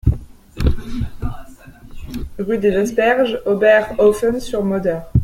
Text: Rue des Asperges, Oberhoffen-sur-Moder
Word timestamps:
Rue 2.39 2.57
des 2.57 2.75
Asperges, 2.75 3.37
Oberhoffen-sur-Moder 3.45 5.03